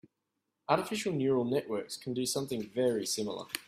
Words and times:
Artificial 0.67 1.13
neural 1.13 1.45
networks 1.45 1.95
can 1.95 2.15
do 2.15 2.25
something 2.25 2.63
very 2.73 3.05
similar. 3.05 3.45